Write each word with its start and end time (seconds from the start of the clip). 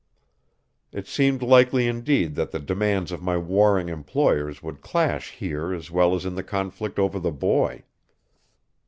It 0.91 1.05
seemed 1.05 1.43
likely 1.43 1.87
indeed 1.87 2.33
that 2.33 2.49
the 2.49 2.57
demands 2.59 3.11
of 3.11 3.21
my 3.21 3.37
warring 3.37 3.87
employers 3.87 4.63
would 4.63 4.81
clash 4.81 5.29
here 5.33 5.71
as 5.75 5.91
well 5.91 6.15
as 6.15 6.25
in 6.25 6.33
the 6.33 6.41
conflict 6.43 6.97
over 6.97 7.19
the 7.19 7.31
boy. 7.31 7.83